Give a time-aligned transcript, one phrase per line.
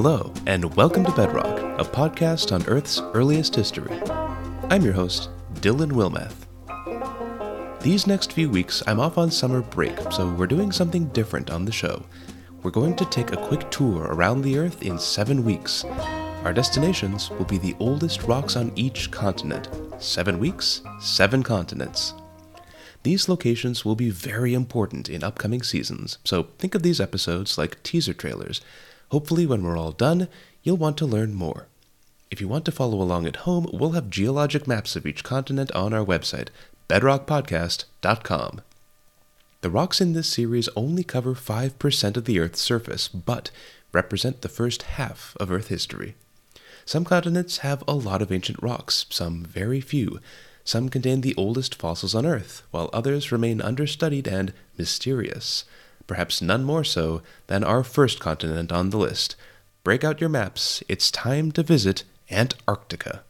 [0.00, 4.00] Hello, and welcome to Bedrock, a podcast on Earth's earliest history.
[4.70, 6.46] I'm your host, Dylan Wilmeth.
[7.80, 11.64] These next few weeks, I'm off on summer break, so we're doing something different on
[11.64, 12.04] the show.
[12.62, 15.84] We're going to take a quick tour around the Earth in seven weeks.
[16.44, 19.68] Our destinations will be the oldest rocks on each continent.
[19.98, 22.14] Seven weeks, seven continents.
[23.02, 27.82] These locations will be very important in upcoming seasons, so think of these episodes like
[27.82, 28.60] teaser trailers.
[29.10, 30.28] Hopefully, when we're all done,
[30.62, 31.66] you'll want to learn more.
[32.30, 35.72] If you want to follow along at home, we'll have geologic maps of each continent
[35.72, 36.48] on our website,
[36.88, 38.60] bedrockpodcast.com.
[39.60, 43.50] The rocks in this series only cover 5% of the Earth's surface, but
[43.92, 46.14] represent the first half of Earth history.
[46.84, 50.20] Some continents have a lot of ancient rocks, some very few.
[50.64, 55.64] Some contain the oldest fossils on Earth, while others remain understudied and mysterious.
[56.08, 59.36] Perhaps none more so than our first continent on the list.
[59.84, 63.22] Break out your maps, it's time to visit Antarctica.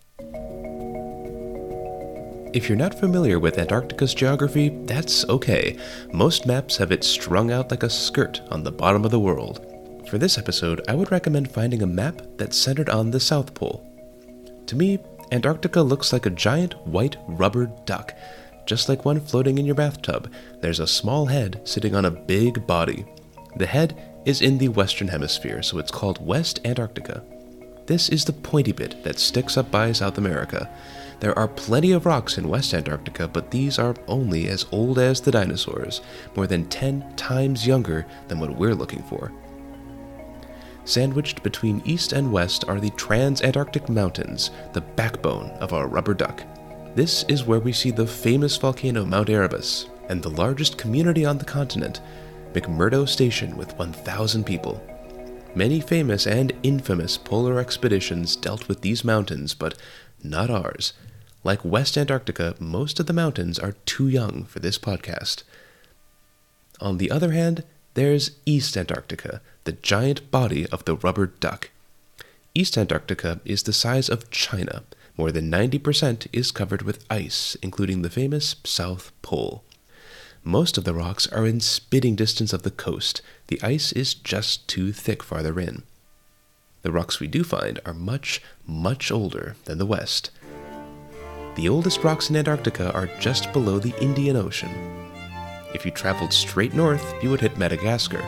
[2.55, 5.77] If you're not familiar with Antarctica's geography, that's okay.
[6.13, 9.61] Most maps have it strung out like a skirt on the bottom of the world.
[10.09, 13.85] For this episode, I would recommend finding a map that's centered on the South Pole.
[14.67, 14.99] To me,
[15.31, 18.15] Antarctica looks like a giant white rubber duck.
[18.69, 20.31] Just like one floating in your bathtub,
[20.61, 23.07] there's a small head sitting on a big body.
[23.57, 27.25] The head is in the Western Hemisphere, so it's called West Antarctica.
[27.87, 30.69] This is the pointy bit that sticks up by South America.
[31.21, 35.23] There are plenty of rocks in West Antarctica, but these are only as old as
[35.23, 36.03] the dinosaurs,
[36.37, 39.33] more than 10 times younger than what we're looking for.
[40.85, 46.45] Sandwiched between east and west are the Transantarctic Mountains, the backbone of our rubber duck.
[46.99, 51.39] This is where we see the famous volcano Mount Erebus and the largest community on
[51.39, 52.01] the continent,
[52.55, 54.83] McMurdo Station with 1,000 people.
[55.55, 59.79] Many famous and infamous polar expeditions dealt with these mountains, but
[60.25, 60.93] not ours.
[61.45, 65.45] Like West Antarctica, most of the mountains are too young for this podcast.
[66.81, 67.63] On the other hand,
[67.95, 71.71] there's East Antarctica, the giant body of the rubber duck.
[72.57, 74.83] East Antarctica is the size of China.
[75.19, 79.65] More than 90% is covered with ice, including the famous South Pole.
[80.45, 83.21] Most of the rocks are in spitting distance of the coast.
[83.49, 85.83] The ice is just too thick farther in.
[86.83, 90.31] The rocks we do find are much, much older than the West.
[91.57, 94.71] The oldest rocks in Antarctica are just below the Indian Ocean.
[95.75, 98.23] If you traveled straight north, you would hit Madagascar,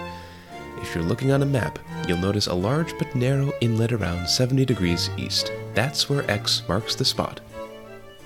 [0.82, 1.78] if you're looking on a map,
[2.08, 5.52] you'll notice a large but narrow inlet around 70 degrees east.
[5.74, 7.40] That's where X marks the spot.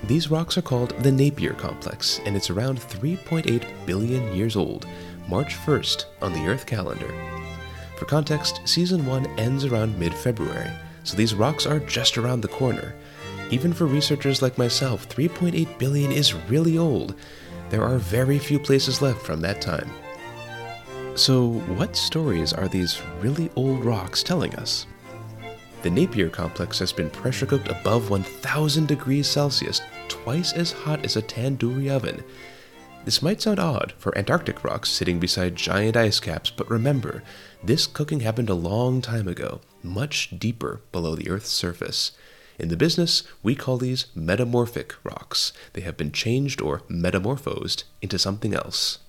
[0.05, 4.87] These rocks are called the Napier Complex, and it's around 3.8 billion years old,
[5.29, 7.13] March 1st on the Earth calendar.
[7.97, 10.71] For context, season 1 ends around mid February,
[11.05, 12.95] so these rocks are just around the corner.
[13.51, 17.15] Even for researchers like myself, 3.8 billion is really old.
[17.71, 19.91] There are very few places left from that time.
[21.15, 24.87] So, what stories are these really old rocks telling us?
[25.85, 31.15] The Napier complex has been pressure cooked above 1000 degrees Celsius, twice as hot as
[31.15, 32.25] a tandoori oven.
[33.05, 37.23] This might sound odd for Antarctic rocks sitting beside giant ice caps, but remember,
[37.63, 42.13] this cooking happened a long time ago, much deeper below the Earth's surface.
[42.59, 45.53] In the business, we call these metamorphic rocks.
[45.75, 49.01] They have been changed or metamorphosed into something else.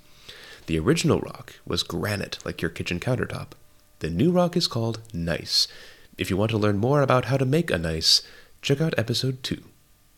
[0.66, 3.52] The original rock was granite, like your kitchen countertop.
[4.00, 5.70] The new rock is called gneiss.
[6.18, 8.22] If you want to learn more about how to make a gneiss,
[8.62, 9.62] check out episode 2.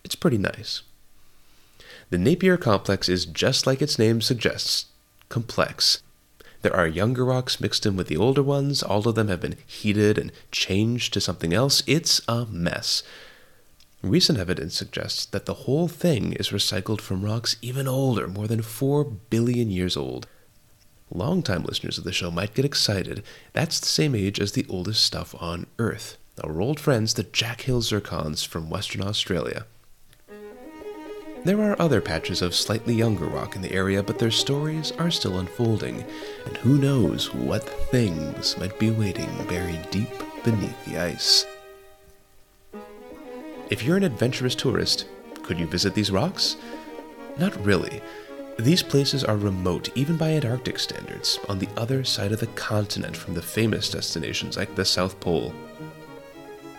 [0.03, 0.84] It's pretty nice.
[2.09, 4.86] The Napier complex is just like its name suggests
[5.30, 6.02] complex.
[6.62, 8.84] There are younger rocks mixed in with the older ones.
[8.84, 11.81] All of them have been heated and changed to something else.
[11.88, 13.03] It's a mess.
[14.03, 18.62] Recent evidence suggests that the whole thing is recycled from rocks even older, more than
[18.62, 20.27] 4 billion years old.
[21.09, 23.24] Longtime listeners of the show might get excited.
[23.54, 26.18] That's the same age as the oldest stuff on Earth.
[26.44, 29.65] Our old friends, the Jack Hills zircons from Western Australia.
[31.45, 35.09] There are other patches of slightly younger rock in the area, but their stories are
[35.09, 36.04] still unfolding,
[36.45, 40.09] and who knows what things might be waiting buried deep
[40.44, 41.45] beneath the ice.
[43.69, 45.06] If you're an adventurous tourist,
[45.44, 46.57] could you visit these rocks?
[47.38, 48.01] Not really.
[48.59, 53.15] These places are remote, even by Antarctic standards, on the other side of the continent
[53.15, 55.54] from the famous destinations like the South Pole.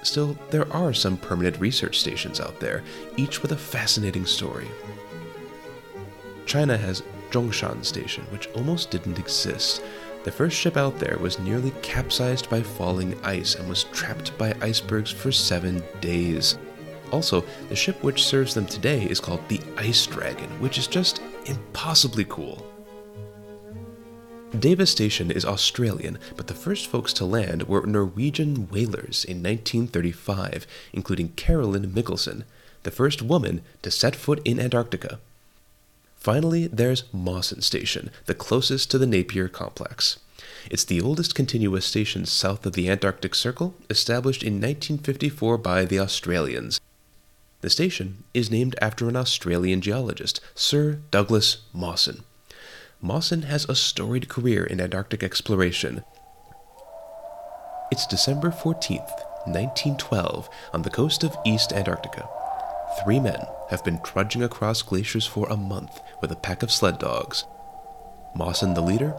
[0.02, 2.82] Still, there are some permanent research stations out there,
[3.16, 4.66] each with a fascinating story.
[6.46, 9.82] China has Zhongshan Station, which almost didn't exist.
[10.24, 14.52] The first ship out there was nearly capsized by falling ice and was trapped by
[14.60, 16.58] icebergs for seven days.
[17.12, 21.22] Also, the ship which serves them today is called the Ice Dragon, which is just
[21.48, 22.66] impossibly cool.
[24.58, 30.66] Davis Station is Australian, but the first folks to land were Norwegian whalers in 1935,
[30.92, 32.44] including Caroline Mikkelsen,
[32.82, 35.18] the first woman to set foot in Antarctica.
[36.16, 40.18] Finally, there's Mawson Station, the closest to the Napier complex.
[40.70, 45.98] It's the oldest continuous station south of the Antarctic Circle, established in 1954 by the
[45.98, 46.80] Australians.
[47.60, 52.22] The station is named after an Australian geologist, Sir Douglas Mawson.
[53.00, 56.04] Mawson has a storied career in Antarctic exploration.
[57.90, 59.10] It's December 14th,
[59.46, 62.28] 1912, on the coast of East Antarctica.
[63.02, 63.40] Three men
[63.70, 67.44] have been trudging across glaciers for a month with a pack of sled dogs.
[68.36, 69.16] Mawson, the leader,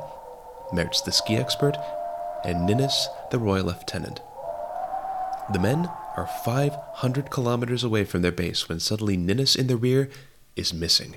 [0.71, 1.75] Mertz, the ski expert,
[2.45, 4.21] and Ninnis, the royal lieutenant.
[5.51, 5.89] The men
[6.19, 10.09] are 500 kilometers away from their base when suddenly Ninnis in the rear
[10.57, 11.15] is missing.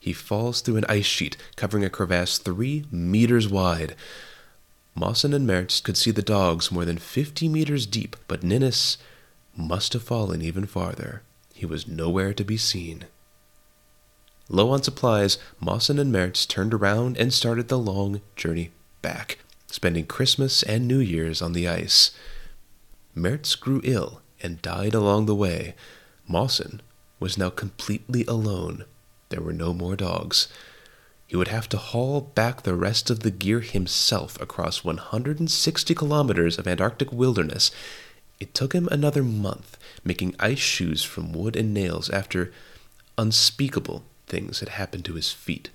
[0.00, 3.94] He falls through an ice sheet covering a crevasse three meters wide.
[4.96, 8.98] Mawson and Mertz could see the dogs more than 50 meters deep, but Ninnis
[9.56, 11.22] must have fallen even farther.
[11.54, 13.04] He was nowhere to be seen.
[14.48, 18.70] Low on supplies, Mawson and Mertz turned around and started the long journey
[19.02, 19.38] back,
[19.68, 22.10] spending Christmas and New Year's on the ice.
[23.16, 25.74] Mertz grew ill and died along the way.
[26.28, 26.82] Mawson
[27.18, 28.84] was now completely alone.
[29.30, 30.48] There were no more dogs.
[31.26, 36.58] He would have to haul back the rest of the gear himself across 160 kilometers
[36.58, 37.70] of Antarctic wilderness
[38.38, 42.52] it took him another month making ice shoes from wood and nails after
[43.16, 45.70] unspeakable things had happened to his feet.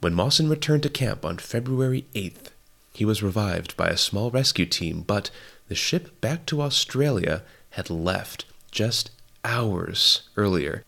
[0.00, 2.50] When Mawson returned to camp on February 8th,
[2.92, 5.30] he was revived by a small rescue team, but
[5.68, 9.10] the ship back to Australia had left just
[9.44, 10.84] hours earlier.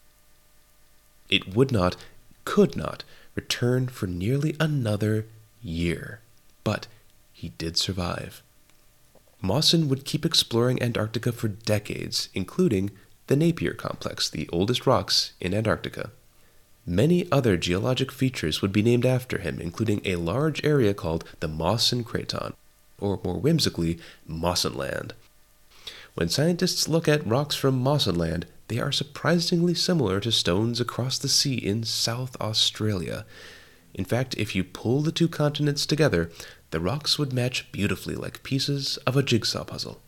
[1.28, 1.96] It would not,
[2.44, 3.04] could not,
[3.34, 5.26] return for nearly another
[5.62, 6.20] year,
[6.64, 6.86] but
[7.32, 8.42] he did survive.
[9.40, 12.90] Mawson would keep exploring Antarctica for decades, including
[13.28, 16.10] the Napier Complex, the oldest rocks in Antarctica.
[16.84, 21.48] Many other geologic features would be named after him, including a large area called the
[21.48, 22.54] Mawson Craton,
[23.00, 23.98] or more whimsically,
[24.28, 25.12] Mawsonland.
[26.14, 31.28] When scientists look at rocks from Mawsonland, they are surprisingly similar to stones across the
[31.28, 33.24] sea in South Australia.
[33.94, 36.30] In fact, if you pull the two continents together,
[36.70, 40.00] the rocks would match beautifully like pieces of a jigsaw puzzle.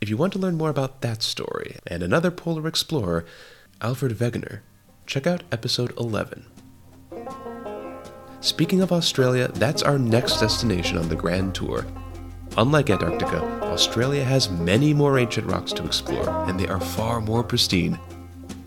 [0.00, 3.24] If you want to learn more about that story and another polar explorer,
[3.80, 4.60] Alfred Wegener,
[5.06, 6.44] check out episode 11.
[8.40, 11.84] Speaking of Australia, that's our next destination on the Grand Tour.
[12.56, 17.42] Unlike Antarctica, Australia has many more ancient rocks to explore, and they are far more
[17.42, 17.98] pristine.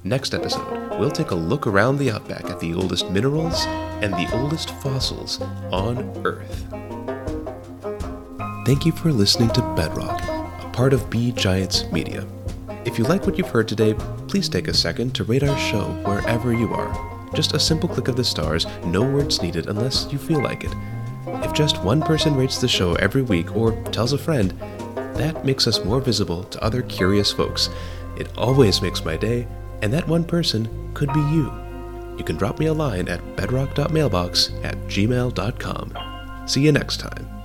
[0.04, 3.66] Next episode, we'll take a look around the outback at the oldest minerals
[4.02, 5.42] and the oldest fossils
[5.72, 6.66] on Earth.
[8.66, 12.28] Thank you for listening to Bedrock, a part of Be Giants Media.
[12.84, 13.94] If you like what you've heard today,
[14.28, 17.11] please take a second to rate our show wherever you are.
[17.34, 20.74] Just a simple click of the stars, no words needed unless you feel like it.
[21.44, 24.52] If just one person rates the show every week or tells a friend,
[25.16, 27.70] that makes us more visible to other curious folks.
[28.18, 29.48] It always makes my day,
[29.82, 31.62] and that one person could be you
[32.22, 36.48] you can drop me a line at bedrock.mailbox at gmail.com.
[36.48, 37.41] See you next time.